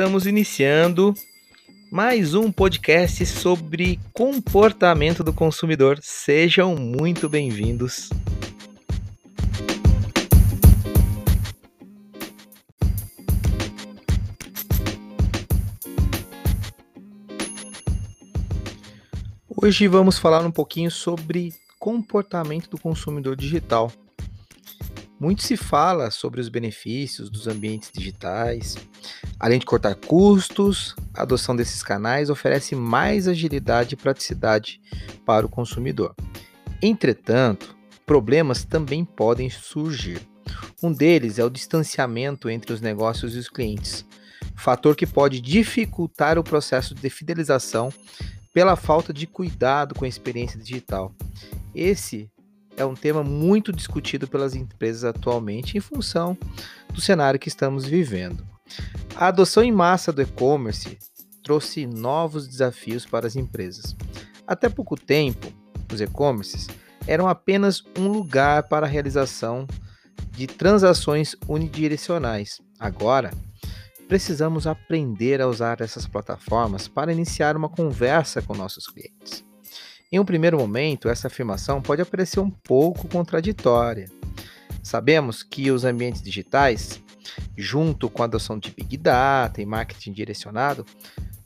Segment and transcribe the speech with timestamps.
[0.00, 1.12] Estamos iniciando
[1.92, 5.98] mais um podcast sobre comportamento do consumidor.
[6.00, 8.08] Sejam muito bem-vindos.
[19.54, 23.92] Hoje vamos falar um pouquinho sobre comportamento do consumidor digital.
[25.20, 28.78] Muito se fala sobre os benefícios dos ambientes digitais.
[29.38, 34.80] Além de cortar custos, a adoção desses canais oferece mais agilidade e praticidade
[35.26, 36.16] para o consumidor.
[36.80, 40.26] Entretanto, problemas também podem surgir.
[40.82, 44.06] Um deles é o distanciamento entre os negócios e os clientes,
[44.56, 47.92] fator que pode dificultar o processo de fidelização
[48.54, 51.14] pela falta de cuidado com a experiência digital.
[51.74, 52.30] Esse
[52.80, 56.36] é um tema muito discutido pelas empresas atualmente em função
[56.92, 58.42] do cenário que estamos vivendo.
[59.14, 60.98] A adoção em massa do e-commerce
[61.42, 63.94] trouxe novos desafios para as empresas.
[64.46, 65.52] Até pouco tempo,
[65.92, 66.68] os e-commerces
[67.06, 69.66] eram apenas um lugar para a realização
[70.30, 72.62] de transações unidirecionais.
[72.78, 73.30] Agora,
[74.08, 79.49] precisamos aprender a usar essas plataformas para iniciar uma conversa com nossos clientes.
[80.12, 84.10] Em um primeiro momento, essa afirmação pode parecer um pouco contraditória.
[84.82, 87.00] Sabemos que os ambientes digitais,
[87.56, 90.84] junto com a adoção de Big Data e marketing direcionado,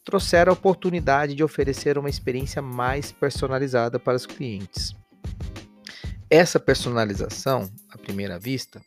[0.02, 4.96] trouxeram a oportunidade de oferecer uma experiência mais personalizada para os clientes.
[6.30, 8.80] Essa personalização, à primeira vista,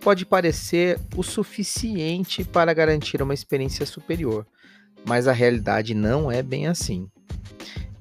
[0.00, 4.44] pode parecer o suficiente para garantir uma experiência superior,
[5.04, 7.08] mas a realidade não é bem assim.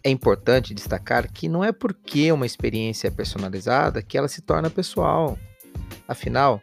[0.10, 4.68] É importante destacar que não é porque uma experiência é personalizada que ela se torna
[4.68, 5.38] pessoal.
[6.08, 6.60] Afinal,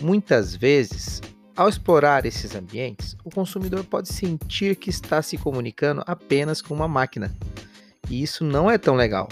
[0.00, 1.20] muitas vezes,
[1.54, 6.88] ao explorar esses ambientes, o consumidor pode sentir que está se comunicando apenas com uma
[6.88, 7.30] máquina.
[8.08, 9.28] E isso não é tão legal.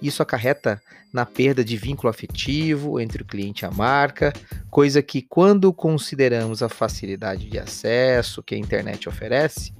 [0.00, 0.80] Isso acarreta
[1.12, 4.32] na perda de vínculo afetivo entre o cliente e a marca,
[4.70, 9.74] coisa que, quando consideramos a facilidade de acesso que a internet oferece,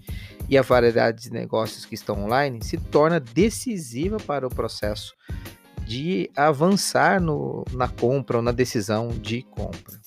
[0.48, 5.14] e a variedade de negócios que estão online se torna decisiva para o processo
[5.84, 9.98] de avançar no, na compra ou na decisão de compra.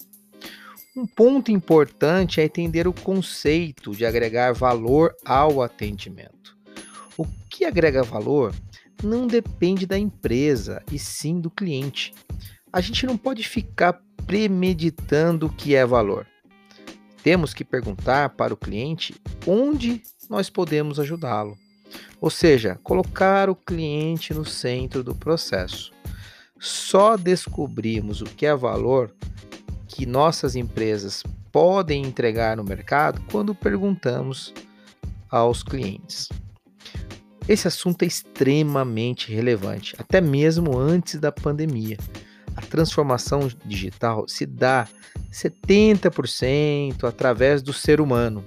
[0.96, 6.58] Um ponto importante é entender o conceito de agregar valor ao atendimento.
[7.18, 8.54] O que agrega valor
[9.04, 12.14] não depende da empresa e sim do cliente.
[12.72, 16.28] A gente não pode ficar premeditando o que é valor.
[17.24, 19.16] Temos que perguntar para o cliente
[19.46, 21.58] onde nós podemos ajudá-lo.
[22.20, 25.92] Ou seja, colocar o cliente no centro do processo.
[26.60, 29.14] Só descobrimos o que é valor
[29.88, 34.54] que nossas empresas podem entregar no mercado quando perguntamos
[35.30, 36.30] aos clientes.
[37.48, 41.98] Esse assunto é extremamente relevante, até mesmo antes da pandemia.
[42.56, 44.88] A transformação digital se dá
[45.32, 48.44] 70% através do ser humano,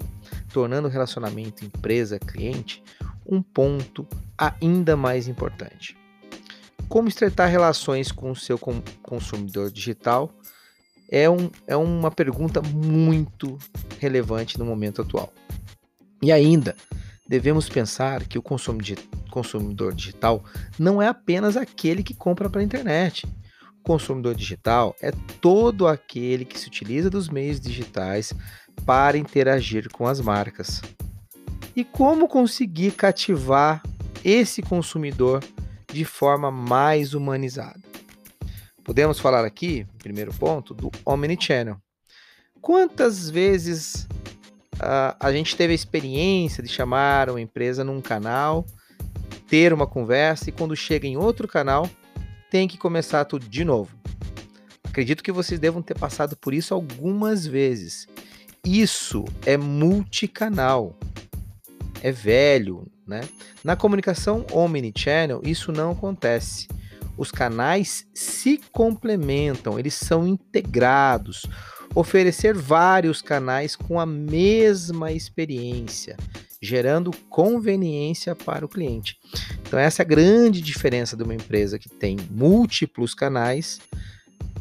[0.52, 2.82] tornando o relacionamento empresa-cliente
[3.26, 4.06] um ponto
[4.36, 5.96] ainda mais importante.
[6.88, 8.58] Como estreitar relações com o seu
[9.02, 10.30] consumidor digital
[11.10, 13.58] é, um, é uma pergunta muito
[13.98, 15.32] relevante no momento atual.
[16.22, 16.76] E ainda,
[17.26, 20.44] devemos pensar que o consumidor digital
[20.78, 23.26] não é apenas aquele que compra pela internet.
[23.84, 25.12] Consumidor digital é
[25.42, 28.32] todo aquele que se utiliza dos meios digitais
[28.86, 30.80] para interagir com as marcas.
[31.76, 33.82] E como conseguir cativar
[34.24, 35.44] esse consumidor
[35.92, 37.78] de forma mais humanizada?
[38.82, 41.76] Podemos falar aqui, primeiro ponto, do Omnichannel.
[42.62, 44.08] Quantas vezes
[44.76, 48.64] uh, a gente teve a experiência de chamar uma empresa num canal,
[49.46, 51.88] ter uma conversa e quando chega em outro canal,
[52.54, 53.90] tem que começar tudo de novo?
[54.84, 58.06] Acredito que vocês devam ter passado por isso algumas vezes.
[58.64, 60.96] Isso é multicanal.
[62.00, 63.22] É velho, né?
[63.64, 66.68] Na comunicação omnichannel, isso não acontece.
[67.18, 71.46] Os canais se complementam, eles são integrados.
[71.92, 76.16] Oferecer vários canais com a mesma experiência,
[76.62, 79.18] gerando conveniência para o cliente.
[79.74, 83.80] Então, essa é a grande diferença de uma empresa que tem múltiplos canais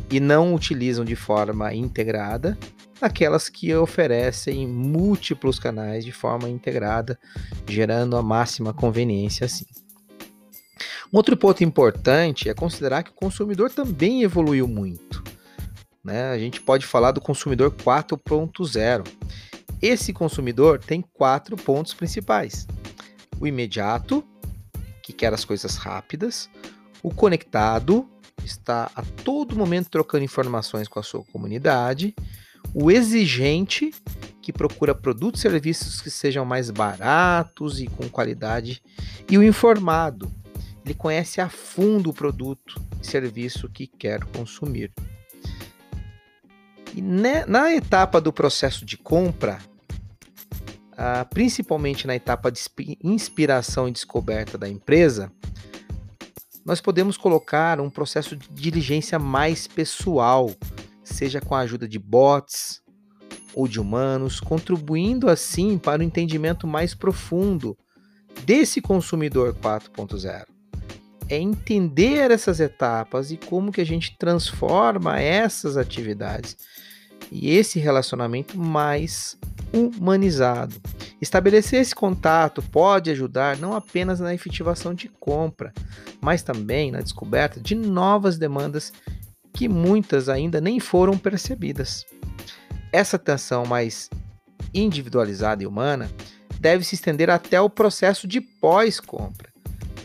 [0.10, 2.58] e não utilizam de forma integrada
[3.00, 7.20] aquelas que oferecem múltiplos canais de forma integrada,
[7.70, 9.68] gerando a máxima conveniência assim.
[11.14, 15.24] Um outro ponto importante é considerar que o consumidor também evoluiu muito.
[16.04, 16.32] Né?
[16.32, 19.08] A gente pode falar do consumidor 4.0.
[19.80, 22.66] esse consumidor tem quatro pontos principais:
[23.40, 24.28] o imediato,
[25.04, 26.50] que quer as coisas rápidas,
[27.04, 28.10] o conectado,
[28.44, 32.16] está a todo momento trocando informações com a sua comunidade,
[32.74, 33.94] o exigente,
[34.42, 38.82] que procura produtos e serviços que sejam mais baratos e com qualidade,
[39.30, 40.32] e o informado,
[40.86, 44.92] ele conhece a fundo o produto e serviço que quer consumir.
[46.96, 49.60] E na etapa do processo de compra,
[51.30, 52.62] principalmente na etapa de
[53.04, 55.32] inspiração e descoberta da empresa,
[56.66, 60.52] nós podemos colocar um processo de diligência mais pessoal,
[61.04, 62.82] seja com a ajuda de bots
[63.54, 67.78] ou de humanos, contribuindo assim para o entendimento mais profundo
[68.46, 70.46] desse consumidor 4.0.
[71.30, 76.58] É entender essas etapas e como que a gente transforma essas atividades
[77.32, 79.38] e esse relacionamento mais
[79.74, 80.76] humanizado.
[81.20, 85.74] Estabelecer esse contato pode ajudar não apenas na efetivação de compra,
[86.22, 88.94] mas também na descoberta de novas demandas
[89.54, 92.06] que muitas ainda nem foram percebidas.
[92.92, 94.10] Essa atenção mais
[94.74, 96.10] individualizada e humana
[96.60, 99.52] deve se estender até o processo de pós-compra.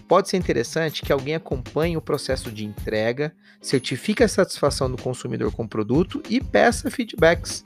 [0.08, 5.52] Pode ser interessante que alguém acompanhe o processo de entrega, certifique a satisfação do consumidor
[5.52, 7.62] com o produto e peça feedbacks.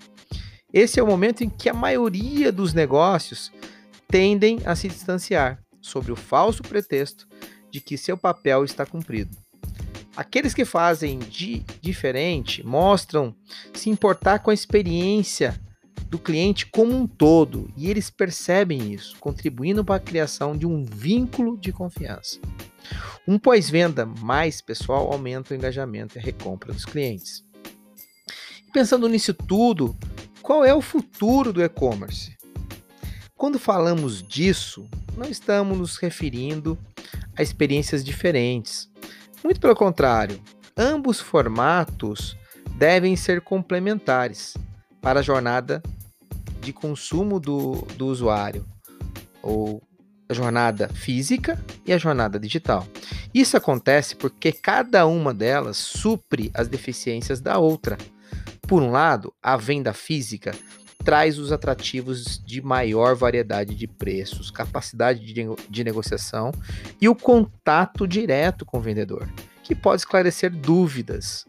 [0.72, 3.52] Esse é o momento em que a maioria dos negócios
[4.08, 7.26] tendem a se distanciar sobre o falso pretexto
[7.70, 9.36] de que seu papel está cumprido.
[10.16, 13.34] Aqueles que fazem de diferente mostram
[13.72, 15.58] se importar com a experiência
[16.08, 20.84] do cliente como um todo e eles percebem isso, contribuindo para a criação de um
[20.84, 22.38] vínculo de confiança.
[23.26, 27.42] Um pós-venda mais pessoal aumenta o engajamento e a recompra dos clientes.
[28.74, 29.96] Pensando nisso tudo,
[30.42, 32.36] qual é o futuro do e-commerce?
[33.36, 36.76] Quando falamos disso, não estamos nos referindo
[37.36, 38.90] a experiências diferentes.
[39.42, 40.40] Muito pelo contrário,
[40.76, 42.36] ambos formatos
[42.76, 44.56] devem ser complementares
[45.00, 45.82] para a jornada
[46.60, 48.64] de consumo do, do usuário,
[49.42, 49.82] ou
[50.28, 52.86] a jornada física e a jornada digital.
[53.34, 57.98] Isso acontece porque cada uma delas supre as deficiências da outra.
[58.72, 60.54] Por um lado, a venda física
[61.04, 66.50] traz os atrativos de maior variedade de preços, capacidade de, de negociação
[66.98, 69.28] e o contato direto com o vendedor,
[69.62, 71.46] que pode esclarecer dúvidas.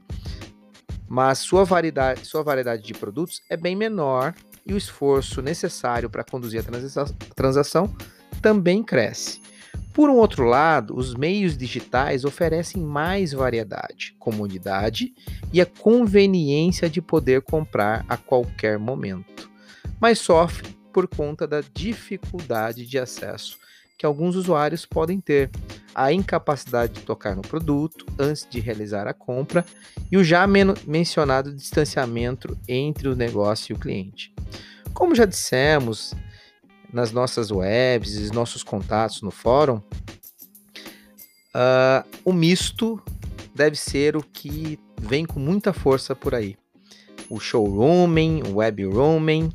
[1.07, 4.35] Mas sua variedade, sua variedade de produtos é bem menor
[4.65, 7.95] e o esforço necessário para conduzir a transação
[8.41, 9.41] também cresce.
[9.93, 15.13] Por um outro lado, os meios digitais oferecem mais variedade, comodidade
[15.51, 19.51] e a conveniência de poder comprar a qualquer momento,
[19.99, 23.57] mas sofre por conta da dificuldade de acesso
[24.03, 25.49] que alguns usuários podem ter,
[25.95, 29.63] a incapacidade de tocar no produto antes de realizar a compra
[30.11, 34.33] e o já men mencionado distanciamento entre o negócio e o cliente.
[34.93, 36.13] Como já dissemos,
[36.93, 39.81] nas nossas webs e nossos contatos no fórum,
[41.55, 43.01] uh, o misto
[43.53, 46.55] deve ser o que vem com muita força por aí.
[47.29, 49.51] O showrooming, o webrooming.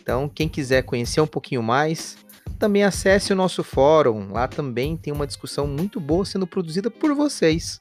[0.00, 2.16] Então, quem quiser conhecer um pouquinho mais,
[2.58, 4.32] também acesse o nosso fórum.
[4.32, 7.80] Lá também tem uma discussão muito boa sendo produzida por vocês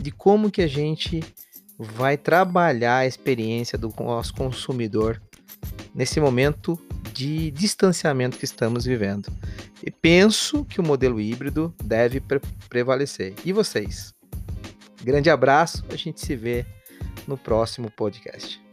[0.00, 1.22] de como que a gente
[1.78, 5.20] vai trabalhar a experiência do nosso consumidor
[5.94, 6.78] nesse momento
[7.14, 9.32] de distanciamento que estamos vivendo.
[9.82, 13.34] E penso que o modelo híbrido deve pre prevalecer.
[13.44, 14.12] E vocês?
[15.02, 16.66] Grande abraço, a gente se vê
[17.26, 18.63] no próximo podcast.